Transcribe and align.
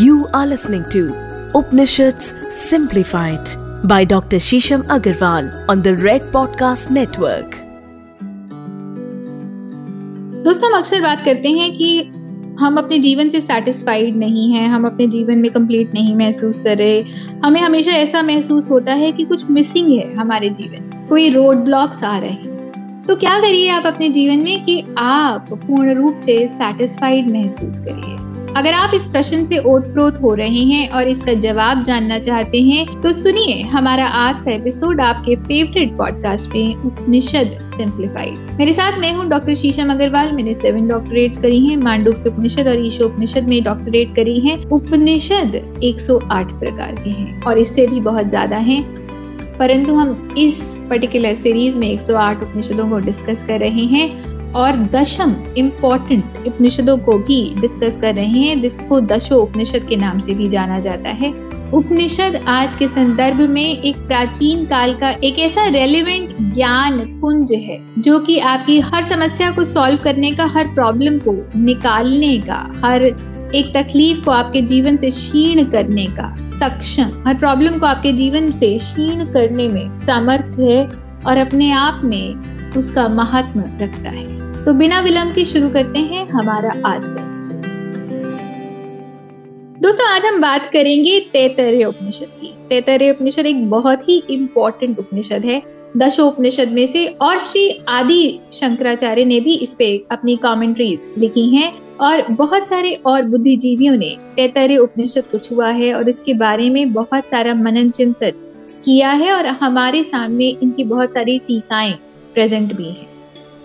You 0.00 0.28
are 0.32 0.46
listening 0.46 0.84
to 0.90 1.00
Upanishads 1.54 2.32
Simplified 2.50 3.48
by 3.84 4.04
Dr. 4.04 4.36
Shisham 4.36 4.82
Agarwal 4.82 5.68
on 5.68 5.82
the 5.82 5.96
Red 5.96 6.22
Podcast 6.22 6.90
Network. 6.90 7.56
दोस्तों, 10.44 10.70
हम 10.70 10.78
अक्सर 10.78 11.00
बात 11.00 11.22
करते 11.24 11.48
हैं 11.48 11.76
कि 11.76 12.02
हम 12.60 12.76
अपने 12.78 12.98
जीवन 12.98 13.28
से 13.28 13.40
सेटिस्फाइड 13.40 14.16
नहीं 14.16 14.52
हैं, 14.54 14.68
हम 14.68 14.86
अपने 14.86 15.06
जीवन 15.06 15.38
में 15.38 15.50
कंप्लीट 15.50 15.94
नहीं 15.94 16.16
महसूस 16.16 16.60
कर 16.60 16.76
रहे 16.76 17.02
हमें 17.44 17.60
हमेशा 17.60 17.92
ऐसा 17.92 18.22
महसूस 18.22 18.70
होता 18.70 18.92
है 18.92 19.12
कि 19.12 19.24
कुछ 19.24 19.50
मिसिंग 19.50 20.00
है 20.00 20.14
हमारे 20.14 20.50
जीवन 20.50 21.06
कोई 21.08 21.30
रोड 21.30 21.56
ब्लॉक्स 21.56 22.04
आ 22.04 22.18
रहे 22.18 22.30
हैं 22.30 23.04
तो 23.08 23.16
क्या 23.16 23.38
करिए 23.38 23.68
आप 23.68 23.86
अपने 23.86 24.08
जीवन 24.08 24.38
में 24.38 24.64
कि 24.64 24.84
आप 24.98 25.46
पूर्ण 25.52 25.94
रूप 25.94 26.16
से 26.16 26.48
सेटिस्फाइड 26.48 27.30
महसूस 27.30 27.80
करिए 27.80 28.31
अगर 28.56 28.72
आप 28.72 28.94
इस 28.94 29.06
प्रश्न 29.06 29.44
से 29.46 29.58
ओतप्रोत 29.58 30.20
हो 30.22 30.32
रहे 30.34 30.62
हैं 30.62 30.88
और 30.88 31.08
इसका 31.08 31.32
जवाब 31.34 31.82
जानना 31.84 32.18
चाहते 32.18 32.60
हैं 32.62 33.00
तो 33.02 33.12
सुनिए 33.12 33.62
हमारा 33.62 34.06
आज 34.06 34.40
का 34.40 34.50
एपिसोड 34.50 35.00
आपके 35.00 35.36
फेवरेट 35.36 35.96
पॉडकास्ट 35.96 36.50
में, 36.50 36.74
उपनिषद 36.76 37.56
सिंप्लीफाइड 37.76 38.58
मेरे 38.58 38.72
साथ 38.72 38.98
मैं 38.98 39.12
हूँ 39.12 39.28
डॉक्टर 39.28 39.54
शीशम 39.54 39.92
अग्रवाल। 39.92 40.32
मैंने 40.32 40.54
सेवन 40.54 40.88
डॉक्टरेट 40.88 41.36
करी 41.36 41.60
हैं 41.66 41.76
मांडू 41.76 42.12
उपनिषद 42.12 42.68
और 42.68 42.84
ईशो 42.86 43.06
उपनिषद 43.06 43.48
में 43.48 43.62
डॉक्टरेट 43.64 44.14
करी 44.16 44.38
है। 44.40 44.56
उपनिषद 44.72 45.56
108 45.84 46.52
प्रकार 46.60 46.94
के 46.94 47.10
हैं 47.10 47.42
और 47.42 47.58
इससे 47.58 47.86
भी 47.86 48.00
बहुत 48.00 48.26
ज़्यादा 48.26 48.56
हैं। 48.56 48.82
परंतु 49.58 49.94
हम 49.94 50.34
इस 50.38 50.62
पर्टिकुलर 50.90 51.34
सीरीज़ 51.34 51.78
में 51.78 51.88
108 51.88 52.42
उपनिषदों 52.42 52.88
को 52.88 52.98
डिस्कस 53.00 53.44
कर 53.44 53.60
रहे 53.60 53.84
हैं। 53.86 54.41
और 54.54 54.76
दशम 54.76 55.34
इम्पोर्टेंट 55.56 56.46
उपनिषदों 56.46 56.96
को 56.98 57.18
भी 57.18 57.54
डिस्कस 57.60 57.98
कर 57.98 58.14
रहे 58.14 58.26
हैं, 58.26 58.60
जिसको 58.62 59.00
दशो 59.00 59.36
उपनिषद 59.36 59.86
के 59.88 59.96
नाम 59.96 60.18
से 60.18 60.34
भी 60.34 60.48
जाना 60.48 60.78
जाता 60.80 61.10
है। 61.10 61.32
उपनिषद 61.72 62.44
आज 62.48 62.74
के 62.74 62.88
संदर्भ 62.88 63.40
में 63.40 63.82
एक 63.82 63.96
प्राचीन 63.96 64.64
काल 64.64 64.94
का 64.94 65.10
एक 65.24 65.38
ऐसा 65.38 65.66
रेलिवेंट 65.66 66.34
ज्ञान 66.54 66.98
कुंज 67.20 67.52
है, 67.52 67.78
जो 67.98 68.18
कि 68.18 68.38
आपकी 68.38 68.78
हर 68.80 69.02
समस्या 69.02 69.50
को 69.50 69.64
सॉल्व 69.64 69.98
करने 70.04 70.30
का, 70.30 70.46
हर 70.46 70.66
प्रॉब्लम 70.66 71.18
को 71.18 71.36
निकालने 71.58 72.38
का, 72.38 72.80
हर 72.84 73.02
एक 73.54 73.72
तकलीफ़ 73.76 74.20
को 74.20 74.30
आपके 74.30 74.60
जीवन 74.62 74.96
से 74.96 75.10
क्षीण 75.10 75.64
करने 75.64 76.06
का 76.06 76.34
सक्षम, 76.44 77.24
हर 77.26 77.34
प्रॉब्लम 77.34 77.78
को 77.78 77.86
आपके 77.86 78.12
जीवन 78.12 78.50
से 78.50 78.78
क्षीण 78.78 79.24
करने 79.24 79.68
में 79.68 79.96
सामर्थ्य 79.96 80.72
है 80.72 80.84
और 81.26 81.36
अपने 81.36 81.70
आप 81.70 82.00
में 82.04 82.61
उसका 82.76 83.08
महत्व 83.08 83.60
रखता 83.82 84.10
है। 84.10 84.64
तो 84.64 84.72
बिना 84.72 85.00
विलंब 85.00 85.34
के 85.34 85.44
शुरू 85.44 85.68
करते 85.68 85.98
हैं 85.98 86.28
हमारा 86.28 86.70
आज 86.86 87.06
का 87.06 87.28
दोस्तों, 89.80 90.06
आज 90.06 90.26
हम 90.26 90.40
बात 90.40 90.70
करेंगे 90.72 91.20
तैतरय 91.20 91.84
उपनिषद 91.84 92.26
की। 92.40 92.54
तैतरय 92.68 93.10
उपनिषद 93.10 93.46
एक 93.46 93.70
बहुत 93.70 94.08
ही 94.08 94.22
इम्पोर्टेंट 94.30 94.98
उपनिषद 94.98 95.44
है। 95.44 95.62
दशोपनिषद 95.96 96.68
में 96.68 96.86
से 96.86 97.06
और 97.06 97.38
श्री 97.38 97.82
आदि 97.88 98.40
शंकराचार्य 98.52 99.24
ने 99.24 99.40
भी 99.40 99.54
इस 99.54 99.74
पे 99.74 100.06
अपनी 100.10 100.36
कमेंट्रीज 100.36 101.06
लिखी 101.18 101.48
हैं 101.56 101.72
और 102.00 102.22
बहुत 102.30 102.68
सारे 102.68 102.92
और 103.06 103.22
बुद्धिजीवियों 103.22 103.96
ने 103.96 104.16
तैतरे 104.36 104.76
उपनिषद 104.76 105.24
को 105.24 105.38
छुआ 105.38 105.68
है 105.70 105.94
और 105.94 106.08
इसके 106.08 106.34
बारे 106.34 106.70
में 106.70 106.92
बहुत 106.92 107.24
सारा 107.24 107.54
मनन 107.54 107.90
चिंतन 107.90 108.32
किया 108.84 109.10
है 109.10 109.32
और 109.32 109.46
हमारे 109.46 110.04
सामने 110.04 110.48
इनकी 110.62 110.84
बहुत 110.84 111.14
सारी 111.14 111.38
टीकाएँ 111.38 111.94
प्रेजेंट 112.34 112.72
भी 112.72 112.84
है। 112.84 113.06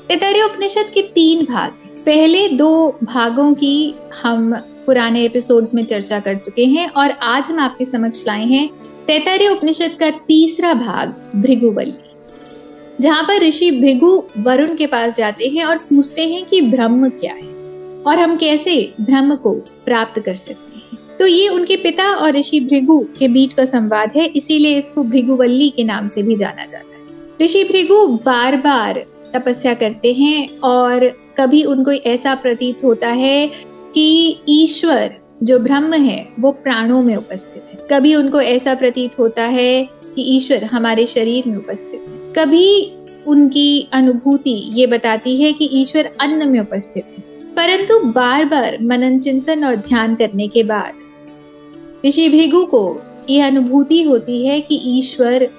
तैतरीय 0.07 0.43
उपनिषद 0.43 0.91
के 0.93 1.01
तीन 1.13 1.45
भाग 1.45 1.71
पहले 2.05 2.47
दो 2.49 2.97
भागों 3.03 3.53
की 3.53 3.93
हम 4.23 4.53
पुराने 4.85 5.23
एपिसोड्स 5.25 5.73
में 5.73 5.83
चर्चा 5.85 6.19
कर 6.19 6.37
चुके 6.37 6.65
हैं 6.65 6.89
और 6.91 7.11
आज 7.11 7.43
हम 7.43 7.59
आपके 7.59 7.85
समक्ष 7.85 8.23
लाए 8.27 8.45
हैं 8.45 8.67
तैतरीय 9.07 9.49
उपनिषद 9.49 9.97
का 9.99 10.09
तीसरा 10.27 10.73
भाग 10.73 11.15
भृगुवल्ली 11.35 13.01
जहाँ 13.01 13.23
पर 13.23 13.41
ऋषि 13.41 13.69
भृगु 13.71 14.11
वरुण 14.37 14.75
के 14.75 14.87
पास 14.87 15.15
जाते 15.17 15.47
हैं 15.47 15.65
और 15.65 15.77
पूछते 15.79 16.27
हैं 16.27 16.45
कि 16.45 16.61
ब्रह्म 16.61 17.09
क्या 17.09 17.33
है 17.33 17.47
और 18.03 18.19
हम 18.19 18.35
कैसे 18.37 18.75
ब्रह्म 19.01 19.35
को 19.35 19.53
प्राप्त 19.85 20.19
कर 20.19 20.35
सकते 20.35 20.77
हैं। 20.77 21.17
तो 21.19 21.27
ये 21.27 21.47
उनके 21.47 21.75
पिता 21.75 22.09
और 22.15 22.31
ऋषि 22.31 22.59
भृगु 22.59 22.99
के 23.19 23.27
बीच 23.27 23.53
का 23.53 23.65
संवाद 23.65 24.11
है, 24.15 24.25
इसीलिए 24.25 24.77
इसको 24.77 25.03
भृगुवल्ली 25.03 25.69
के 25.69 25.83
नाम 25.83 26.07
से 26.07 26.23
भी 26.23 26.35
जाना 26.35 26.65
जाता 26.65 26.77
है। 26.77 26.96
ऋषि 27.41 27.63
भृगु 27.63 28.07
बार 28.07 28.55
बार 28.55 29.05
तपस्या 29.33 29.73
करते 29.73 30.13
हैं 30.13 30.59
और 30.59 31.07
कभी 31.07 31.63
उनको 31.63 31.91
ऐसा 31.91 32.35
प्रतीत 32.35 32.83
होता 32.83 33.07
है 33.07 33.47
कि 33.93 34.37
ईश्वर 34.49 35.15
जो 35.43 35.59
ब्रह्म 35.59 35.93
है, 35.93 36.27
वो 36.39 36.51
प्राणों 36.51 37.03
में 37.03 37.15
उपस्थित 37.15 37.63
है। 37.71 37.87
कभी 37.91 38.15
उनको 38.15 38.41
ऐसा 38.41 38.75
प्रतीत 38.75 39.19
होता 39.19 39.43
है 39.43 39.89
कि 40.15 40.21
ईश्वर 40.21 40.63
हमारे 40.63 41.05
शरीर 41.05 41.43
में 41.47 41.57
उपस्थित 41.57 42.05
है। 42.07 42.33
कभी 42.35 42.93
उनकी 43.27 43.87
अनुभूति 43.93 44.69
ये 44.73 44.87
बताती 44.87 45.37
है 45.37 45.53
कि 45.53 45.69
ईश्वर 45.73 46.11
अन्न 46.21 46.49
में 46.49 46.59
उपस्थित 46.59 47.03
है। 47.17 47.23
परंतु 47.55 47.99
बार 47.99 48.45
बार 48.45 48.77
मनन 48.81 49.19
चिंतन 49.19 49.63
और 49.63 49.75
ध्यान 49.75 50.15
करने 50.15 50.47
के 50.47 50.63
बाद 50.63 50.93
ऋषि 52.05 52.29
भृगु 52.29 52.65
को 52.65 53.01
यह 53.29 53.47
अनुभूति 53.47 54.03
होती 54.03 54.47
है 54.47 54.61
कि 54.61 54.81
ईश्वर 54.85 55.49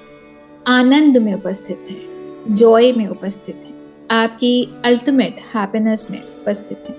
आनंद 0.69 1.17
में 1.17 1.33
उपस्थित 1.34 1.87
है 1.91 2.55
जॉय 2.55 2.93
में 2.93 3.06
उपस्थित 3.09 3.55
है, 3.56 3.73
आपकी 4.11 4.69
अल्टीमेट 4.84 5.37
हैप्पीनेस 5.55 6.06
में 6.11 6.19
उपस्थित 6.19 6.84
है। 6.89 6.97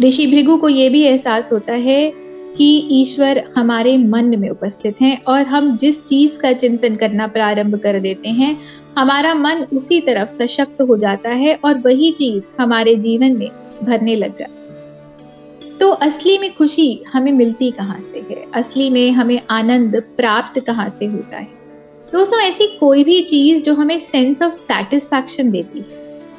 ऋषि 0.00 0.26
भृगु 0.26 0.56
को 0.56 0.68
यह 0.68 0.90
भी 0.90 1.02
एहसास 1.02 1.52
होता 1.52 1.72
है 1.74 2.12
कि 2.56 2.66
ईश्वर 2.92 3.42
हमारे 3.56 3.96
मन 3.98 4.38
में 4.38 4.48
उपस्थित 4.50 5.00
हैं 5.00 5.22
और 5.24 5.42
हम 5.42 5.76
जिस 5.76 6.04
चीज़ 6.04 6.38
का 6.38 6.52
चिंतन 6.52 6.96
करना 6.96 7.26
प्रारंभ 7.26 7.78
कर 7.78 7.98
देते 8.00 8.28
हैं, 8.28 8.56
हमारा 8.98 9.34
मन 9.34 9.64
उसी 9.72 10.00
तरफ़ 10.00 10.28
सशक्त 10.28 10.82
हो 10.82 10.96
जाता 10.96 11.30
है 11.34 11.54
और 11.64 11.78
वही 11.78 12.10
चीज़ 12.12 12.48
हमारे 12.60 12.94
जीवन 12.96 13.36
में 13.36 13.48
भरने 13.82 14.14
लग 14.14 14.36
जाती 14.36 15.78
तो 15.78 15.90
असली 16.00 16.36
में 16.38 16.52
खुशी 16.54 17.02
हमें 17.12 17.32
मिलती 17.32 17.70
कहाँ 17.70 18.00
से 18.02 18.24
है? 18.30 18.44
असली 18.54 18.90
में 18.90 19.10
हमें 19.12 19.40
आनंद 19.50 20.02
प्राप्त 20.16 20.60
कहाँ 20.60 20.88
से 20.88 21.06
होता 21.06 21.36
है? 21.36 21.59
दोस्तों, 22.12 22.38
ऐसी 22.40 22.66
कोई 22.80 23.02
भी 23.04 23.20
चीज़ 23.22 23.62
जो 23.64 23.74
हमें 23.74 23.98
सेंस 23.98 24.40
ऑफ़ 24.42 24.52
सेटिस्फैक्शन 24.52 25.50
देती 25.50 25.78
है, 25.78 25.98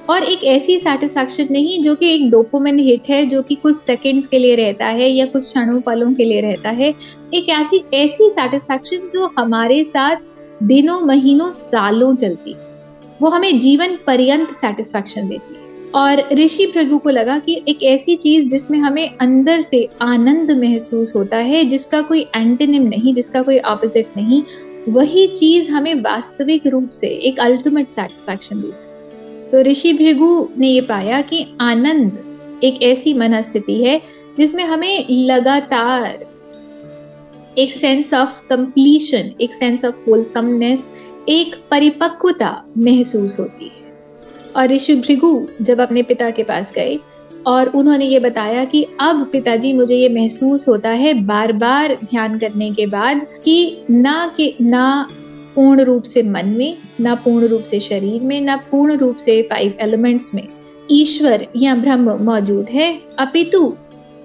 और 0.10 0.24
एक 0.24 0.44
ऐसी 0.44 0.78
सेटिस्फैक्शन 0.80 1.48
नहीं 1.52 1.82
जो 1.84 1.94
कि 1.96 2.10
एक 2.16 2.30
डोपोमिन 2.32 2.80
हिट 2.80 3.10
है, 3.10 3.26
जो 3.26 3.42
कि 3.42 3.56
कुछ 3.56 3.78
सेकंड्स 3.78 4.28
के 4.28 4.40
लिए 4.40 4.56
रहता 4.56 4.86
है 4.86 5.10
या 5.10 5.26
कुछ 5.26 5.44
क्षणों 5.44 5.80
पलों 5.82 6.12
के 6.14 6.24
लिए 6.24 6.42
रहता 6.42 6.70
है, 6.70 6.94
एक 7.34 7.50
ऐसी 7.50 7.84
ऐसी 7.94 8.30
सेटिस्फैक्शन 8.30 9.10
जो 9.14 9.32
हमारे 9.40 9.84
साथ 9.84 10.16
दिनों, 10.64 11.00
महीनों, 11.02 11.52
सालों 11.52 12.16
चलती 12.16 12.56
वो 13.22 13.30
हमें 13.30 13.60
जीवन 13.60 13.98
पर्यंत 14.08 14.52
सेटिस्फैक्शन 14.52 15.28
देती 15.28 15.56
है। 15.56 15.60
और 15.96 16.24
ऋषि 16.34 16.66
प्रभु 16.66 16.98
को 16.98 17.10
लगा 17.10 17.38
कि 17.40 17.62
एक 17.68 17.84
ऐसी 17.84 18.16
चीज़ 18.16 18.48
जिसमें 18.48 18.78
हमें 18.80 19.18
अंदर 19.22 19.62
से 19.62 19.88
आनंद 20.02 20.52
महसूस 20.52 21.16
होता 21.16 21.38
है, 21.38 21.64
जिसका 21.66 22.02
कोई 22.02 22.22
एंटेनिम 22.36 22.84
नहीं, 22.84 23.14
जिसका 23.14 23.42
कोई 23.42 23.58
ऑपोजिट 23.60 24.08
नहीं 24.18 24.42
वही 24.90 25.28
चीज़ 25.28 25.72
हमें 25.72 25.94
वास्तविक 25.96 26.68
रूप 26.68 26.90
से 26.90 27.08
एक 27.08 27.40
अल्टीमेट 27.40 27.90
सेटिस्फैक्शन 27.90 28.62
दे 28.62 28.72
सकती 28.74 29.52
तो 29.52 29.62
ऋषि 29.62 29.94
भृगु 29.94 30.50
ने 30.58 30.68
ये 30.68 30.82
पाया 30.82 31.22
कि 31.22 31.46
आनंद 31.62 32.60
एक 32.64 32.82
ऐसी 32.84 33.14
मनस्थिति 33.14 33.84
है 33.84 34.02
जिसमें 34.38 34.64
हमें 34.64 35.06
लगातार 35.10 36.26
एक 37.58 37.74
सेंस 37.74 38.14
ऑफ़ 38.14 38.42
कंप्लीशन 38.48 39.32
एक 39.42 39.54
सेंस 39.54 39.86
ऑफ़ 39.86 39.96
होलसमनेस 40.10 40.86
एक 41.30 41.56
परिपक्वता 41.72 42.66
महसूस 42.78 43.40
होती 43.40 43.66
है। 43.66 43.82
और 44.56 44.68
ऋषि 44.68 44.96
भृगु 44.96 45.48
जब 45.62 45.82
अपने 45.82 46.04
पिता 46.04 46.30
के 46.30 46.44
पास 46.44 46.72
गए 46.74 47.00
और 47.48 47.68
उन्होंने 47.68 48.06
ये 48.06 48.20
बताया 48.20 48.66
कि 48.66 48.88
अब 49.00 49.30
पिताजी, 49.32 49.74
मुझे 49.74 49.96
ये 49.96 50.10
महसूस 50.10 50.68
होता 50.68 50.90
है 50.90 51.14
बार 51.14 51.54
बार 51.54 51.98
ध्यान 52.04 52.38
करने 52.40 52.72
के 52.72 52.86
बाद 52.86 53.28
कि 53.46 53.82
ना 53.90 54.34
कि, 54.38 54.56
ना 54.62 55.10
पूर्ण 55.56 55.82
रूप 55.82 56.04
से 56.04 56.24
मन 56.24 56.46
में, 56.46 56.78
ना 57.00 57.16
पूर्ण 57.16 57.48
रूप 57.48 57.64
से 57.64 57.80
शरीर 57.80 58.22
में, 58.22 58.42
ना 58.42 58.56
पूर्ण 58.56 58.98
रूप 58.98 59.18
से 59.18 59.42
फाइव 59.42 59.74
एलिमेंट्स 59.80 60.34
में 60.34 60.48
ईश्वर 60.92 61.48
या 61.56 61.76
ब्रह्म 61.76 62.24
मौजूद 62.24 62.66
है। 62.70 63.02
अपितु 63.20 63.74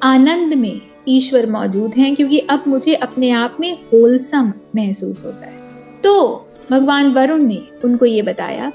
आनंद 0.02 0.54
में 0.54 0.80
ईश्वर 1.08 1.46
मौजूद 1.46 1.94
हैं, 1.94 2.16
क्योंकि 2.16 2.38
अब 2.38 2.64
मुझे 2.68 2.94
अपने 2.94 3.30
आप 3.30 3.56
में 3.60 3.72
होलसम 3.72 4.52
महसूस 4.76 5.24
होता 5.24 5.46
है। 5.46 5.58
तो 6.04 6.46
भगवान 6.70 7.12
वरुण 7.12 7.42
ने 7.42 7.62
उनको 7.84 8.06
ये 8.06 8.22
बताया 8.22 8.72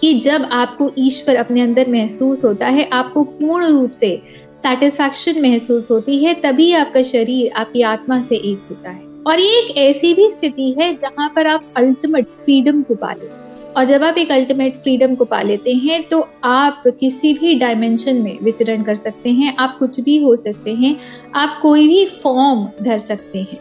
कि 0.00 0.12
जब 0.20 0.48
आपको 0.52 0.90
ईश्वर 0.98 1.36
अपने 1.36 1.60
अंदर 1.60 1.90
महसूस 1.90 2.44
होता 2.44 2.66
है, 2.68 2.88
आपको 2.90 3.22
पूर्ण 3.24 3.66
रूप 3.66 3.90
से 3.90 4.10
सेटिस्फैक्शन 4.56 5.40
महसूस 5.42 5.90
होती 5.90 6.24
है, 6.24 6.34
तभी 6.34 6.72
आपका 6.74 7.02
शरीर, 7.04 7.50
आपकी 7.52 7.82
आत्मा 7.82 8.22
से 8.22 8.36
एक 8.36 8.66
होता 8.70 8.90
है। 8.90 9.06
और 9.26 9.40
ये 9.40 9.58
एक 9.58 9.76
ऐसी 9.76 10.14
भी 10.14 10.30
स्थिति 10.30 10.74
है 10.80 10.94
जहाँ 10.94 11.28
पर 11.36 11.46
आप 11.46 11.64
अल्टीमेट 11.76 12.26
फ्रीडम 12.34 12.82
को 12.82 12.94
पा 12.94 13.06
पाले 13.06 13.28
और 13.76 13.84
जब 13.84 14.02
आप 14.02 14.18
एक 14.18 14.30
अल्टीमेट 14.32 14.76
फ्रीडम 14.76 15.14
को 15.14 15.24
पा 15.24 15.40
लेते 15.42 15.72
हैं 15.74 16.02
तो 16.08 16.20
आप 16.44 16.82
किसी 17.00 17.32
भी 17.34 17.54
डायमेंशन 17.54 18.16
में 18.16 18.38
विचरण 18.42 18.82
कर 18.82 18.94
सकते 18.94 19.30
हैं, 19.30 19.56
आप 19.56 19.76
कुछ 19.78 20.00
भी 20.00 20.16
हो 20.22 20.34
सकते 20.36 20.74
हैं, 20.74 20.96
आप 21.34 21.58
कोई 21.62 21.88
भी 21.88 22.04
फॉर्म 22.22 22.68
धर 22.82 22.98
सकते 22.98 23.38
हैं। 23.38 23.58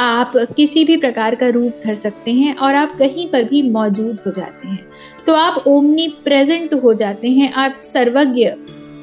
आप 0.00 0.32
किसी 0.56 0.84
भी 0.84 0.96
प्रकार 0.96 1.34
का 1.34 1.48
रूप 1.48 1.80
धर 1.84 1.94
सकते 1.94 2.32
हैं 2.32 2.54
और 2.56 2.74
आप 2.74 2.96
कहीं 2.98 3.26
पर 3.30 3.44
भी 3.44 3.62
मौजूद 3.70 4.18
हो 4.26 4.30
जाते 4.30 4.68
हैं। 4.68 4.86
तो 5.26 5.34
आप 5.34 5.62
ओमनी 5.66 6.08
प्रेजेंट 6.24 6.74
हो 6.74 6.94
जाते 6.94 7.28
हैं, 7.28 7.52
आप 7.54 7.78
सर्वज्ञ 7.80 8.48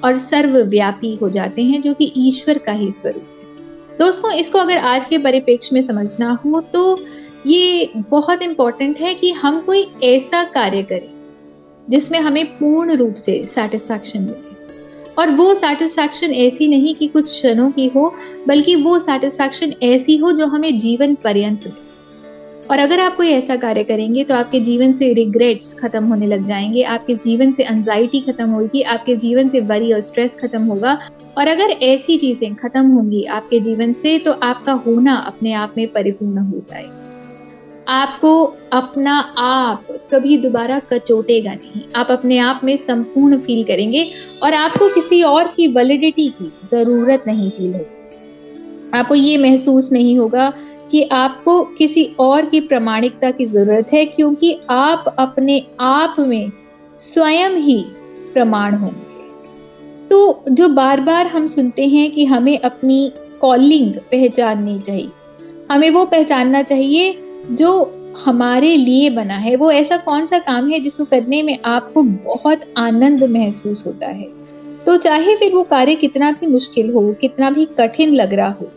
और 0.04 0.18
सर्वव्यापी 0.18 1.16
हो 1.16 1.30
जाते 1.30 1.62
हैं, 1.62 1.81
जो 1.81 1.94
कि 1.94 2.12
ईश्वर 2.18 2.57
का 2.57 2.72
ही 2.72 2.92
स्वरूप 2.92 3.24
है। 3.24 3.98
दोस्तों, 3.98 4.31
इसको 4.34 4.60
अगर 4.60 4.78
आज 4.78 5.06
के 5.06 5.18
परिप्रेक्ष्य 5.19 5.74
में 5.74 5.81
समझना 5.81 6.31
हो 6.45 6.62
तो 6.63 7.00
ये 7.48 7.92
बहुत 8.10 8.42
इंपॉर्टेंट 8.42 9.00
है 9.00 9.13
कि 9.13 9.31
हम 9.34 9.60
कोई 9.62 9.86
ऐसा 10.04 10.44
कार्य 10.51 10.84
करें, 10.84 11.10
जिसमें 11.88 12.19
हमें 12.19 12.46
पूर्ण 12.50 12.96
रूप 12.96 13.16
से 13.16 13.44
सेटिस्फैक्शन 13.46 14.22
मिले। 14.22 14.51
और 15.18 15.30
वो 15.30 15.54
सेटिस्फैक्शन 15.56 16.31
ऐसी 16.33 16.68
नहीं 16.68 16.94
कि 16.95 17.07
कुछ 17.07 17.25
क्षणों 17.25 17.69
की 17.71 17.88
हो, 17.88 18.13
बल्कि 18.48 18.75
वो 18.75 18.98
सेटिस्फैक्शन 19.00 19.74
ऐसी 19.83 20.18
हो 20.18 20.31
जो 20.31 20.48
हमें 20.48 20.77
जीवन 20.80 21.15
पर्यंत 21.15 21.71
और 22.71 22.80
अगर 22.80 23.00
आप 23.00 23.15
कोई 23.15 23.30
ऐसा 23.30 23.56
कार्य 23.56 23.83
करेंगे 23.83 24.24
तो 24.24 24.33
आपके 24.36 24.60
जीवन 24.60 24.92
से 24.94 25.12
रिग्रेट्स 25.13 25.74
खत्म 25.74 26.04
होने 26.06 26.27
लग 26.27 26.45
जाएँगे, 26.45 26.83
आपके 26.83 27.15
जीवन 27.15 27.51
से 27.51 27.63
एंजाइटी 27.63 28.21
खत्म 28.21 28.50
होगी, 28.50 28.81
आपके 28.83 29.15
जीवन 29.15 29.50
से 29.50 29.60
वरी 29.62 29.92
और 29.94 30.01
स्ट्रेस 30.01 30.36
खत्म 30.36 30.63
होगा। 30.63 30.98
और 31.38 31.48
अगर 31.48 31.71
ऐसी 31.83 32.18
चीज़ें 32.18 32.54
खत्म 32.56 32.86
होंगी 32.88 33.24
आपके 33.25 33.60
जीवन 33.60 33.94
से 33.94 34.18
तो 34.19 34.31
आपका 34.33 34.74
होना 34.88 35.15
अपने 35.27 35.54
आप 35.54 35.74
में 35.77 35.88
परिपूर्ण 35.88 36.38
हो 36.38 36.60
जाएगा। 36.60 37.03
आपको 37.88 38.44
अपना 38.74 39.18
आप 39.38 39.88
कभी 40.12 40.38
दोबारा 40.38 40.80
कचोटेगा 40.92 41.54
नहीं। 41.54 41.82
आप 41.96 42.12
अपने 42.12 42.38
आप 42.38 42.62
में 42.64 42.76
संपूर्ण 42.78 43.38
फील 43.40 43.64
करेंगे 43.64 44.04
और 44.44 44.54
आपको 44.54 44.88
किसी 44.90 45.22
और 45.24 45.48
की 45.48 45.68
वैलिडिटी 45.68 46.28
की 46.30 46.52
ज़रूरत 46.72 47.24
नहीं 47.28 47.50
फील 47.50 47.74
होगी। 47.74 48.98
आपको 48.98 49.16
ये 49.16 49.38
महसूस 49.38 49.92
नहीं 49.92 50.18
होगा 50.18 50.50
कि 50.92 51.02
आपको 51.04 51.62
किसी 51.78 52.04
और 52.20 52.46
की 52.46 52.60
प्रमाणिकता 52.62 53.32
की 53.32 53.46
ज़रूरत 53.46 53.94
है 53.94 54.06
क्योंकि 54.06 54.58
आप 54.70 55.16
अपने 55.20 55.62
आप 55.80 56.16
में 56.20 56.52
स्वयं 57.00 57.58
ही 57.58 57.84
प्रमाण 58.34 58.76
होंगे। 58.76 60.08
तो 60.10 60.44
जो 60.50 60.68
बार 60.70 61.02
बार 61.02 61.28
हम 61.28 61.48
सुनते 61.48 61.88
हैं 61.88 62.10
कि 62.12 62.26
हमें 62.26 62.58
अपनी 62.60 63.12
कॉलिंग 63.42 63.94
पहचाननी 64.12 64.80
चाहिए, 64.80 65.10
हमें 65.72 65.90
वो 65.90 66.06
पहचानना 66.06 66.62
चाहिए 66.64 67.12
जो 67.51 68.00
हमारे 68.25 68.75
लिए 68.78 69.10
बना 69.10 69.36
है, 69.36 69.56
वो 69.56 69.72
ऐसा 69.72 69.98
कौन 69.98 70.25
सा 70.25 70.40
काम 70.40 70.69
है 70.69 70.80
जिसको 70.80 71.06
करने 71.06 71.42
में 71.44 71.57
आपको 71.66 72.04
बहुत 72.04 72.62
आनंद 72.78 73.24
महसूस 73.24 73.84
होता 73.86 74.07
है? 74.07 74.28
तो 74.86 74.95
चाहे 74.98 75.36
फिर 75.36 75.54
वो 75.54 75.63
कार्य 75.63 75.95
कितना 75.95 76.31
भी 76.31 76.48
मुश्किल 76.48 76.94
हो, 76.94 77.12
कितना 77.22 77.50
भी 77.50 77.66
कठिन 77.80 78.13
लग 78.13 78.34
रहा 78.34 78.50
हो, 78.51 78.69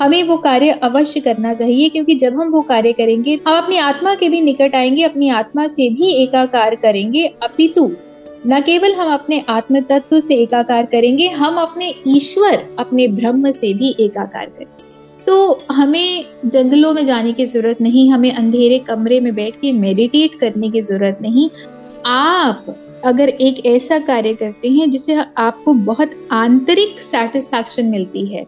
हमें 0.00 0.22
वो 0.22 0.36
कार्य 0.36 0.70
अवश्य 0.82 1.20
करना 1.20 1.54
चाहिए, 1.54 1.88
क्योंकि 1.88 2.14
जब 2.14 2.40
हम 2.40 2.48
वो 2.48 2.60
कार्य 2.60 2.92
करेंगे 2.92 3.38
हम 3.46 3.56
अपनी 3.56 3.76
आत्मा 3.78 4.14
के 4.14 4.28
भी 4.28 4.40
निकट 4.40 4.74
आएँगे, 4.74 5.02
अपनी 5.02 5.28
आत्मा 5.30 5.66
से 5.66 5.88
भी 5.90 6.12
एकाकार 6.22 6.74
करेंगे, 6.74 7.26
अपितु 7.42 7.90
न 8.46 8.60
केवल 8.60 8.94
हम 8.94 9.12
अपने 9.12 9.44
आत्म 9.48 9.80
तत्व 9.80 10.20
से 10.20 10.36
एकाकार 10.36 10.86
करेंगे, 10.86 11.28
हम 11.28 11.56
अपने 11.56 11.94
ईश्वर, 12.06 12.62
अपने 12.78 13.06
ब्रह्म 13.08 13.50
से 13.50 13.74
भी 13.74 13.94
एकाकार 14.00 14.46
करेंगे। 14.46 14.81
तो 15.26 15.64
हमें 15.70 16.24
जंगलों 16.46 16.92
में 16.92 17.04
जाने 17.06 17.32
की 17.32 17.44
ज़रूरत 17.46 17.80
नहीं, 17.80 18.10
हमें 18.10 18.32
अंधेरे 18.32 18.78
कमरे 18.78 19.20
में 19.20 19.34
बैठ 19.34 19.54
के 19.54 19.72
मेडिटेट 19.72 20.38
करने 20.40 20.70
की 20.70 20.80
ज़रूरत 20.82 21.18
नहीं। 21.22 21.48
आप 22.06 22.74
अगर 23.04 23.28
एक 23.28 23.64
ऐसा 23.66 23.98
कार्य 23.98 24.32
करते 24.34 24.68
हैं 24.68 24.90
जिसे 24.90 25.14
आपको 25.38 25.72
बहुत 25.84 26.10
आंतरिक 26.32 27.00
सेटिस्फैक्शन 27.02 27.86
मिलती 27.86 28.24
है 28.26 28.44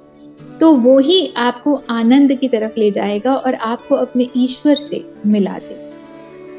तो 0.61 0.73
वो 0.75 0.99
ही 0.99 1.33
आपको 1.37 1.75
आनंद 1.91 2.33
की 2.39 2.49
तरफ़ 2.49 2.79
ले 2.81 2.91
जाएगा 2.91 3.35
और 3.37 3.55
आपको 3.55 3.95
अपने 3.95 4.29
ईश्वर 4.37 4.77
से 4.77 5.05
मिला 5.27 5.59
दे। 5.59 5.77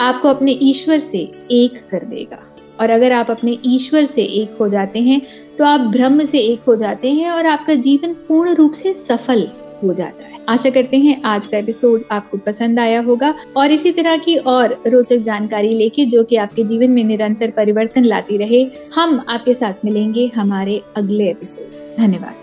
आपको 0.01 0.29
अपने 0.29 0.51
ईश्वर 0.61 1.00
से 1.00 1.19
एक 1.51 1.77
कर 1.91 2.06
देगा। 2.06 2.39
और 2.81 2.89
अगर 2.89 3.11
आप 3.11 3.29
अपने 3.31 3.57
ईश्वर 3.65 4.06
से 4.06 4.23
एक 4.23 4.57
हो 4.59 4.68
जाते 4.69 5.00
हैं 5.00 5.21
तो 5.57 5.65
आप 5.65 5.81
ब्रह्म 5.91 6.25
से 6.25 6.39
एक 6.41 6.61
हो 6.68 6.75
जाते 6.75 7.11
हैं 7.11 7.29
और 7.31 7.45
आपका 7.45 7.75
जीवन 7.75 8.13
पूर्ण 8.27 8.53
रूप 8.56 8.71
से 8.73 8.94
सफल 8.94 9.47
हो 9.83 9.94
जाता 9.94 10.25
है। 10.25 10.39
आशा 10.50 10.69
करते 10.69 10.98
हैं 10.98 11.22
आज 11.24 11.48
का 11.48 11.57
एपिसोड 11.57 12.04
आपको 12.12 12.38
पसंद 12.38 12.80
आया 12.80 13.01
होगा। 13.01 13.33
और 13.57 13.72
इसी 13.72 13.92
तरह 13.92 14.18
की 14.18 14.36
और 14.36 14.83
रोचक 14.88 15.18
जानकारी 15.18 15.74
लेके 15.74 16.06
जो 16.06 16.24
कि 16.24 16.36
आपके 16.36 16.63
जीवन 16.63 16.92
में 16.92 17.04
निरंतर 17.04 17.51
परिवर्तन 17.51 18.04
लाती 18.04 18.38
रहे, 18.38 18.68
हम 18.95 19.25
आपके 19.30 19.54
साथ 19.54 19.86
मिलेंगे 19.86 20.31
हमारे 20.36 20.81
अगले 20.98 21.30
एपिसोड 21.30 21.98
धन्यवाद। 21.98 22.33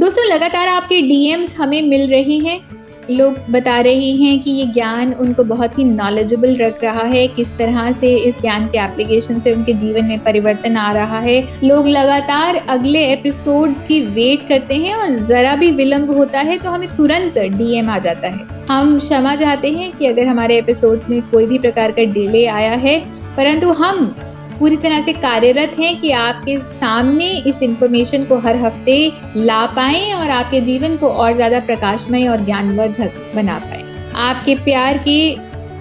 दोस्तों, 0.00 0.24
लगातार 0.24 0.68
आपके 0.68 1.00
डीएम्स 1.00 1.56
हमें 1.56 1.82
मिल 1.82 2.10
रहे 2.10 2.38
हैं। 2.38 2.60
लोग 3.10 3.36
बता 3.50 3.78
रहे 3.80 4.10
हैं 4.12 4.38
कि 4.42 4.50
ये 4.50 4.64
ज्ञान 4.66 5.12
उनको 5.12 5.44
बहुत 5.44 5.78
ही 5.78 5.84
नॉलेजेबल 5.84 6.56
रख 6.56 6.82
रहा 6.84 7.02
है, 7.04 7.26
किस 7.28 7.50
तरह 7.58 7.92
से 7.92 8.14
इस 8.18 8.40
ज्ञान 8.40 8.66
के 8.66 8.78
एप्लीकेशन 8.78 9.40
से 9.40 9.52
उनके 9.54 9.72
जीवन 9.72 10.04
में 10.04 10.18
परिवर्तन 10.18 10.76
आ 10.76 10.92
रहा 10.92 11.18
है। 11.20 11.40
लोग 11.64 11.88
लगातार 11.88 12.56
अगले 12.68 13.04
एपिसोड्स 13.06 13.82
की 13.82 14.00
वेट 14.06 14.46
करते 14.48 14.76
हैं 14.76 14.94
और 14.94 15.14
जरा 15.26 15.54
भी 15.56 15.70
विलंब 15.72 16.10
होता 16.10 16.40
है 16.40 16.58
तो 16.58 16.70
हमें 16.70 16.88
तुरंत 16.96 17.38
डीएम 17.38 17.90
आ 17.90 17.98
जाता 17.98 18.28
है। 18.28 18.46
हम 18.70 18.98
क्षमा 18.98 19.34
चाहते 19.36 19.70
हैं 19.70 19.92
कि 19.92 20.06
अगर 20.06 20.26
हमारे 20.26 20.58
एपिसोड्स 20.58 21.08
में 21.10 21.20
कोई 21.22 21.46
भी 21.46 21.58
प्रकार 21.58 21.90
का 21.90 22.04
डिले 22.04 22.46
आया 22.48 22.72
है, 22.72 22.98
परंतु 23.36 23.70
हम 23.72 24.14
पूरी 24.62 24.76
तरह 24.76 25.00
से 25.00 25.12
कार्यरत 25.12 25.74
हैं 25.78 26.00
कि 26.00 26.10
आपके 26.12 26.58
सामने 26.58 27.28
इस 27.48 27.62
इंफॉर्मेशन 27.62 28.24
को 28.24 28.36
हर 28.40 28.56
हफ़्ते 28.56 28.96
ला 29.38 29.64
पाए 29.68 30.12
और 30.12 30.30
आपके 30.30 30.60
जीवन 30.60 30.96
को 30.96 31.08
और 31.08 31.32
ज़्यादा 31.32 31.60
प्रकाशमय 31.60 32.26
और 32.28 32.44
ज्ञानवर्धक 32.44 33.32
बना 33.34 33.58
पाए। 33.60 33.82
आपके 34.20 34.54
प्यार 34.64 34.98
के 34.98 35.18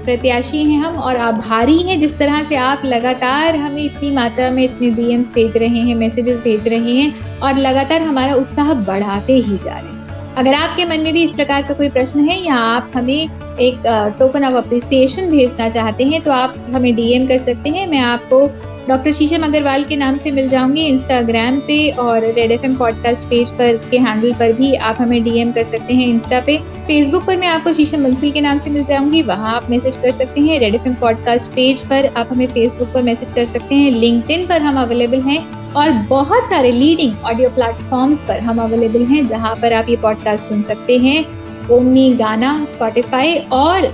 प्रत्याशी 0.06 0.64
हैं 0.64 0.80
हम 0.80 0.96
और 1.00 1.16
आभारी 1.18 1.78
हैं। 1.80 2.00
जिस 2.00 2.18
तरह 2.20 2.44
से 2.44 2.56
आप 2.56 2.86
लगातार 2.86 3.56
हमें 3.58 3.84
इतनी 3.84 4.12
मात्रा 4.12 4.50
में 4.52 4.64
इतने 4.64 4.90
डीएम्स 4.92 5.32
भेज 5.34 5.58
रहे 5.58 5.82
हैं 5.82 5.96
मैसेजेस 5.98 6.40
भेज 6.44 6.68
रहे 6.68 6.94
हैं 6.94 7.40
और 7.40 7.58
लगातार 7.60 8.02
हमारा 8.02 8.36
उत्साह 8.36 8.74
बढ़ाते 8.74 9.34
ही 9.34 9.58
जा 9.58 9.74
रहे 9.74 9.84
हैं। 9.86 10.00
अगर 10.38 10.54
आपके 10.54 10.84
मन 10.86 11.00
में 11.00 11.14
भी 11.14 11.24
इस 11.24 11.32
प्रकार 11.32 11.62
का 11.62 11.74
कोई 11.74 11.90
प्रश्न 11.92 12.20
है 12.26 12.40
या 12.40 12.56
आप 12.56 12.92
हमें 12.96 13.30
एक 13.62 13.82
टोकन 14.20 14.44
ऑफ़ 14.46 14.54
अप्रिसिएशन 14.56 15.30
भेजना 15.32 15.70
चाहते 15.70 16.04
हैं 16.04 16.22
तो 16.22 16.32
आप 16.32 16.54
हमें 16.74 16.94
डीएम 16.96 17.28
कर 17.28 17.38
सकते 17.40 17.70
हैं। 17.70 17.88
मैं 17.88 18.00
आपको 18.02 18.40
डॉक्टर 18.88 19.14
शीशम 19.14 19.44
अग्रवाल 19.44 19.84
के 19.84 19.96
नाम 19.96 20.16
से 20.18 20.32
मिल 20.32 20.48
जाऊँगी 20.50 20.82
इंस्टाग्राम 20.82 21.60
पे 21.60 21.90
और 22.00 22.26
रेड 22.26 22.52
एफएम 22.52 22.76
पॉडकास्ट 22.76 23.28
पेज 23.28 23.50
पर 23.50 23.76
के 23.92 23.98
हैंडल 23.98 24.34
पर 24.34 24.54
भी 24.54 24.74
आप 24.76 24.98
हमें 25.00 25.24
डीएम 25.24 25.52
कर 25.52 25.64
सकते 25.64 25.94
हैं 25.94 26.08
इंस्टा 26.08 26.40
पे। 26.40 26.58
फेसबुक 26.88 27.26
पर 27.26 27.38
मैं 27.38 27.48
आपको 27.48 27.74
शीशम 27.74 28.04
बंसल 28.04 28.32
के 28.32 28.42
नाम 28.42 28.58
से 28.58 28.70
मिल 28.70 28.84
जाऊँगी। 28.84 29.22
वहाँ 29.22 29.56
आप 29.56 29.70
मैसेज 29.70 29.96
कर 29.96 30.12
सकते 30.12 30.42
हैं 30.42 30.60
रेड 30.60 30.76
एफएम 30.76 30.94
पॉडकास्ट 30.94 31.52
पेज 31.52 31.82
पर। 31.82 32.10
आप 32.18 32.30
हमें 32.32 32.46
फेसबुक 32.48 32.94
पर 32.94 33.04
मैसेज 33.04 33.34
कर 33.34 33.46
सकते 33.46 33.76
हैं। 33.76 33.92
लिंकड 33.92 34.48
पर 34.50 34.62
हम 34.62 34.82
अवेलेबल 34.82 35.22
हैं 35.22 35.40
और 35.74 35.92
बहुत 36.10 36.50
सारे 36.50 36.72
लीडिंग 36.72 37.14
ऑडियो 37.26 37.50
प्लेटफॉर्म्स 37.50 38.22
पर 38.22 38.40
हम 38.40 38.62
अवेलेबल 38.62 39.06
हैं, 39.06 39.26
जहाँ 39.28 39.56
पर 39.56 39.74
आप 39.74 39.90
ये 39.90 39.96
पॉडकास्ट 39.98 40.50
सुन 40.50 40.64
सकते 40.64 40.98
हैं। 40.98 41.26
ओमनी 41.70 42.10
गाना 42.14 42.56
स्पॉटिफाई 42.72 43.36
और 43.52 43.88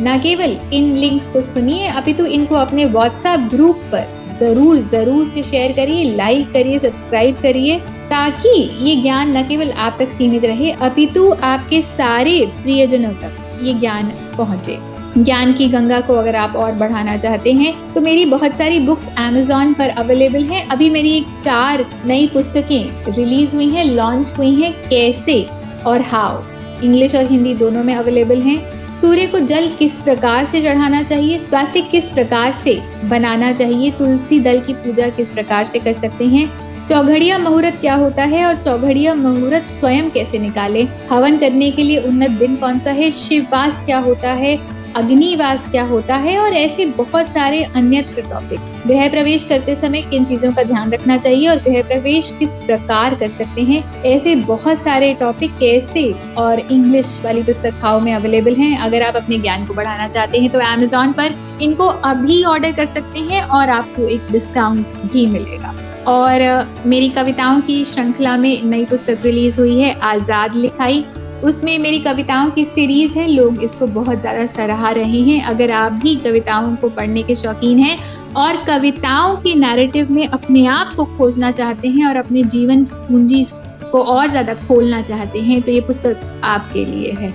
न 0.00 0.18
केवल 0.22 0.58
इन 0.72 0.92
लिंक्स 0.94 1.28
को 1.28 1.42
सुनिए 1.42 1.86
अभी 1.88 2.12
तो 2.12 2.26
इनको 2.26 2.54
अपने 2.54 2.84
व्हाट्सएप 2.84 3.48
ग्रुप 3.50 3.80
पर 3.92 4.06
ज़रूर 4.38 4.78
ज़रूर 4.80 5.26
से 5.26 5.42
शेयर 5.42 5.72
करिए 5.72 6.04
लाइक 6.16 6.52
करिए 6.52 6.78
सब्सक्राइब 6.78 7.36
करिए, 7.42 7.78
ताकि 8.08 8.50
ये 8.80 8.96
ज्ञान 9.02 9.36
न 9.36 9.42
केवल 9.48 9.70
आप 9.72 9.96
तक 9.98 10.10
सीमित 10.10 10.44
रहे, 10.44 10.70
अपितु 10.72 11.30
आपके 11.44 11.80
सारे 11.82 12.40
प्रियजनों 12.62 13.12
तक 13.20 13.60
ये 13.62 13.74
ज्ञान 13.74 14.12
पहुँचे। 14.38 14.78
ज्ञान 15.16 15.52
की 15.52 15.68
गंगा 15.68 16.00
को 16.00 16.14
अगर 16.14 16.36
आप 16.36 16.54
और 16.56 16.72
बढ़ाना 16.74 17.16
चाहते 17.16 17.52
हैं 17.52 17.72
तो 17.92 18.00
मेरी 18.00 18.24
बहुत 18.26 18.54
सारी 18.54 18.78
बुक्स 18.80 19.08
अमेजोन 19.18 19.72
पर 19.74 19.88
अवेलेबल 19.98 20.44
हैं। 20.44 20.66
अभी 20.68 20.88
मेरी 20.90 21.20
चार 21.40 21.84
नई 22.06 22.26
पुस्तकें 22.28 23.14
रिलीज़ 23.14 23.54
हुई 23.54 23.68
हैं 23.68 23.84
लॉन्च 23.86 24.32
हुई 24.38 24.54
हैं, 24.54 24.72
कैसे 24.88 25.42
और 25.86 26.00
हाउ 26.02 26.42
इंग्लिश 26.82 27.14
और 27.14 27.26
हिंदी 27.26 27.54
दोनों 27.54 27.84
में 27.84 27.94
अवेलेबल 27.94 28.40
हैं। 28.42 28.58
सूर्य 29.00 29.26
को 29.26 29.38
जल 29.40 29.68
किस 29.68 29.96
प्रकार 29.98 30.46
से 30.46 30.60
चढ़ाना 30.62 31.02
चाहिए, 31.02 31.38
स्वास्थ्य 31.38 31.80
किस 31.80 32.08
प्रकार 32.08 32.52
से 32.52 32.80
बनाना 33.04 33.52
चाहिए, 33.52 33.90
तुलसी 33.90 34.38
दल 34.40 34.60
की 34.60 34.74
पूजा 34.74 35.08
किस 35.08 35.30
प्रकार 35.30 35.64
से 35.64 35.78
कर 35.78 35.92
सकते 35.92 36.24
हैं, 36.26 36.46
चौघड़िया 36.88 37.38
मुहूर्त 37.38 37.80
क्या 37.80 37.94
होता 37.94 38.24
है 38.24 38.44
और 38.46 38.62
चौघड़िया 38.62 39.14
मुहूर्त 39.14 39.70
स्वयं 39.70 40.10
कैसे 40.10 40.38
निकाले, 40.38 40.82
हवन 41.10 41.38
करने 41.38 41.70
के 41.70 41.82
लिए 41.82 41.98
उन्नत 41.98 42.30
दिन 42.30 42.56
कौन 42.56 42.78
सा 42.78 42.90
है, 42.90 43.10
शिववास 43.10 43.82
क्या 43.86 43.98
होता 43.98 44.32
है 44.32 44.56
अग्निवास 44.96 45.68
क्या 45.70 45.82
होता 45.84 46.16
है 46.16 46.36
और 46.38 46.52
ऐसे 46.52 46.86
बहुत 46.96 47.30
सारे 47.32 47.62
अन्य 47.76 48.02
टॉपिक 48.18 48.60
गृह 48.86 49.08
प्रवेश 49.10 49.44
करते 49.44 49.74
समय 49.74 50.02
किन 50.02 50.24
चीज़ों 50.24 50.52
का 50.52 50.62
ध्यान 50.62 50.90
रखना 50.92 51.16
चाहिए 51.16 51.48
और 51.48 51.56
गृह 51.56 51.82
प्रवेश 51.82 52.30
किस 52.38 52.56
प्रकार 52.56 53.14
कर 53.14 53.28
सकते 53.28 53.62
हैं? 53.62 53.82
ऐसे 54.04 54.34
बहुत 54.36 54.78
सारे 54.78 55.12
टॉपिक 55.14 55.56
कैसे 55.58 56.10
और 56.36 56.60
इंग्लिश 56.60 57.18
वाली 57.24 57.42
पुस्तक 57.42 57.80
खाओ 57.80 58.00
में 58.00 58.12
अवेलेबल 58.14 58.54
हैं। 58.54 58.76
अगर 58.78 59.02
आप 59.02 59.16
अपने 59.16 59.38
ज्ञान 59.38 59.66
को 59.66 59.74
बढ़ाना 59.74 60.08
चाहते 60.08 60.38
हैं 60.38 60.50
तो 60.50 60.58
अमेजोन 60.58 61.12
पर 61.12 61.34
इनको 61.62 61.86
अभी 61.86 62.42
ऑर्डर 62.44 62.72
कर 62.72 62.86
सकते 62.86 63.20
हैं 63.20 63.42
और 63.42 63.70
आपको 63.70 64.06
एक 64.08 64.30
डिस्काउंट 64.32 64.86
भी 65.12 65.26
मिलेगा। 65.26 65.74
और, 66.06 66.66
मेरी 66.86 67.08
कविताओं 67.08 67.60
की 67.60 67.84
श्रृंखला 67.84 68.36
में 68.36 68.62
नई 68.62 68.84
पुस्तक 68.84 69.18
रिलीज़ 69.24 69.58
हुई 69.58 69.78
है, 69.80 69.92
आज़ाद 70.02 70.56
लिखाई। 70.56 71.04
उसमें 71.44 71.78
मेरी 71.78 71.98
कविताओं 72.00 72.50
की 72.50 72.64
सीरीज़ 72.64 73.18
है, 73.18 73.26
लोग 73.28 73.62
इसको 73.62 73.86
बहुत 73.88 74.20
ज़्यादा 74.20 74.46
सराहा 74.48 74.90
रहे 74.92 75.20
हैं। 75.22 75.42
अगर 75.44 75.72
आप 75.72 75.92
भी 75.94 76.14
कविताओं 76.18 76.74
को 76.76 76.88
पढ़ने 76.90 77.22
के 77.22 77.34
शौकीन 77.34 77.78
हैं 77.78 77.98
और 78.36 78.56
कविताओं 78.66 79.36
के 79.36 79.54
नैरेटिव 79.54 80.12
में 80.12 80.26
अपने 80.28 80.66
आप 80.68 80.94
को 80.96 81.04
खोजना 81.16 81.50
चाहते 81.52 81.88
हैं 81.88 82.06
और 82.06 82.16
अपने 82.16 82.42
जीवन 82.50 82.84
पूंजी 82.86 83.44
को 83.84 84.02
और 84.02 84.28
ज़्यादा 84.28 84.54
खोलना 84.66 85.02
चाहते 85.02 85.40
हैं 85.40 85.60
तो 85.62 85.72
ये 85.72 85.80
पुस्तक 85.82 86.40
आपके 86.44 86.84
लिए 86.84 87.12
है। 87.12 87.32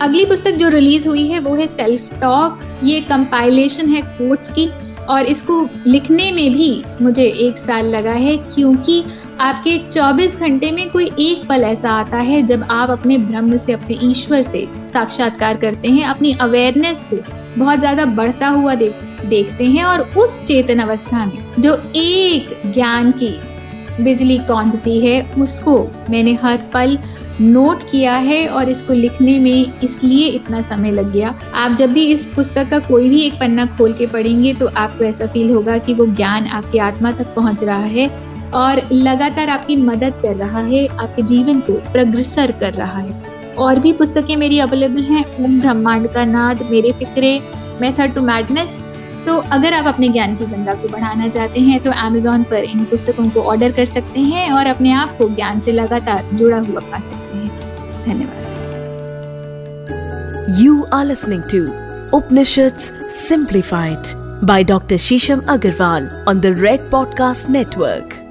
अगली 0.00 0.24
पुस्तक 0.24 0.50
जो 0.52 0.68
रिलीज़ 0.68 1.08
हुई 1.08 1.26
है, 1.28 1.40
वो 1.40 1.54
है 1.54 1.66
सेल्फ 1.66 2.20
टॉक 2.20 2.60
ये 2.84 3.00
कंपाइलेशन 3.02 3.88
है 3.88 4.02
कोट्स 4.02 4.50
की 4.50 4.68
और 5.08 5.26
इसको 5.26 5.68
लिखने 5.86 6.30
में 6.32 6.52
भी 6.52 6.84
मुझे 7.02 7.24
एक 7.24 7.58
साल 7.58 7.86
लगा 7.86 8.12
है, 8.12 8.36
क्योंकि 8.36 9.02
आपके 9.40 9.76
24 9.88 10.34
घंटे 10.36 10.70
में 10.72 10.88
कोई 10.90 11.04
एक 11.20 11.46
पल 11.48 11.64
ऐसा 11.64 11.90
आता 11.90 12.18
है 12.18 12.42
जब 12.42 12.62
आप 12.70 12.90
अपने 12.90 13.18
ब्रह्म 13.18 13.56
से, 13.56 13.72
अपने 13.72 13.98
ईश्वर 14.02 14.42
से 14.42 14.66
साक्षात्कार 14.92 15.56
करते 15.56 15.88
हैं, 15.88 16.04
अपनी 16.04 16.32
अवेयरनेस 16.40 17.04
को 17.12 17.16
बहुत 17.58 17.78
ज़्यादा 17.78 18.04
बढ़ता 18.06 18.48
हुआ 18.48 18.74
देख 18.74 19.04
देखते 19.26 19.66
हैं 19.66 19.84
और 19.84 20.00
उस 20.18 20.42
चेतन 20.44 20.78
अवस्था 20.78 21.24
में 21.26 21.38
जो 21.58 21.74
एक 21.96 22.72
ज्ञान 22.74 23.10
की 23.12 23.30
बिजली 24.00 24.38
कौंधती 24.40 24.98
है, 25.00 25.22
उसको 25.38 25.78
मैंने 26.10 26.34
हर 26.42 26.56
पल 26.74 26.98
नोट 27.40 27.82
किया 27.90 28.14
है 28.16 28.46
और 28.48 28.68
इसको 28.68 28.92
लिखने 28.92 29.38
में 29.40 29.80
इसलिए 29.84 30.26
इतना 30.28 30.60
समय 30.60 30.90
लग 30.90 31.12
गया। 31.12 31.34
आप 31.54 31.72
जब 31.72 31.92
भी 31.92 32.06
इस 32.06 32.24
पुस्तक 32.26 32.70
का 32.70 32.78
कोई 32.78 33.08
भी 33.08 33.20
एक 33.22 33.38
पन्ना 33.40 33.66
खोल 33.76 33.92
के 33.92 34.06
पढ़ेंगे 34.06 34.54
तो 34.54 34.66
आपको 34.76 35.04
ऐसा 35.04 35.26
फील 35.26 35.50
होगा 35.50 35.76
कि 35.78 35.94
वो 35.94 36.06
ज्ञान 36.06 36.46
आपकी 36.48 36.78
आत्मा 36.80 37.12
तक 37.12 37.34
पहुँच 37.34 37.62
रहा 37.64 37.84
है। 37.84 38.10
और 38.54 38.80
लगातार 38.92 39.48
आपकी 39.48 39.76
मदद 39.76 40.14
कर 40.22 40.36
रहा 40.36 40.60
है, 40.60 40.86
आपके 40.86 41.22
जीवन 41.22 41.60
को 41.60 41.72
प्रग्रसर 41.92 42.52
कर 42.52 42.72
रहा 42.72 42.98
है। 42.98 43.22
और 43.58 43.78
भी 43.78 43.92
पुस्तकें 43.92 44.36
मेरी 44.36 44.58
अवेलेबल 44.58 45.02
हैं, 45.02 45.44
ओम 45.44 45.60
ब्रह्मांड 45.60 46.08
का 46.08 46.24
नाद, 46.24 46.62
मेरे 46.62 46.92
फिक्रे 46.92 47.40
मेथड 47.80 48.14
टू 48.14 48.20
मैडनेस। 48.20 48.84
तो 49.26 49.36
अगर 49.36 49.74
आप 49.74 49.86
अपने 49.86 50.08
ज्ञान 50.08 50.36
की 50.36 50.46
गंगा 50.46 50.74
को 50.74 50.88
बढ़ाना 50.88 51.28
चाहते 51.28 51.60
हैं 51.60 51.80
तो 51.80 51.90
अमेजोन 51.90 52.42
पर 52.42 52.56
इन 52.56 52.84
पुस्तकों 52.84 53.28
को 53.28 53.40
ऑर्डर 53.40 53.72
कर 53.72 53.84
सकते 53.84 54.20
हैं 54.20 54.50
और 54.52 54.66
अपने 54.66 54.92
आप 54.92 55.16
को 55.18 55.28
ज्ञान 55.28 55.60
से 55.60 55.72
लगातार 55.72 56.24
जुड़ा 56.34 56.58
हुआ 56.58 56.80
पा 56.80 57.00
सकते 57.00 57.38
हैं। 57.38 57.50
धन्यवाद। 58.04 58.46
You 60.60 60.82
are 60.92 61.04
listening 61.04 61.42
to 61.42 61.64
Upanishad 62.18 62.78
simplified 63.10 64.16
by 64.44 64.64
doctor 64.64 64.96
Shisham 64.96 65.40
Agrawal 65.48 66.24
on 66.28 66.40
the 66.40 66.46
Red 66.46 66.80
Podcast 66.80 67.48
Network. 67.48 68.27